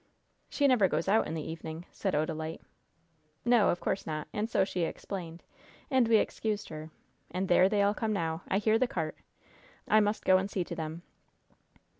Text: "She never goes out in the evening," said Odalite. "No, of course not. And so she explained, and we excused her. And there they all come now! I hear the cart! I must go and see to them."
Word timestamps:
"She 0.49 0.65
never 0.65 0.87
goes 0.87 1.07
out 1.07 1.27
in 1.27 1.35
the 1.35 1.47
evening," 1.47 1.85
said 1.91 2.15
Odalite. 2.15 2.61
"No, 3.45 3.69
of 3.69 3.79
course 3.79 4.07
not. 4.07 4.27
And 4.33 4.49
so 4.49 4.63
she 4.63 4.81
explained, 4.81 5.43
and 5.91 6.07
we 6.07 6.17
excused 6.17 6.69
her. 6.69 6.89
And 7.29 7.47
there 7.47 7.69
they 7.69 7.83
all 7.83 7.93
come 7.93 8.11
now! 8.11 8.41
I 8.47 8.57
hear 8.57 8.79
the 8.79 8.87
cart! 8.87 9.15
I 9.87 9.99
must 9.99 10.25
go 10.25 10.39
and 10.39 10.49
see 10.49 10.63
to 10.63 10.75
them." 10.75 11.03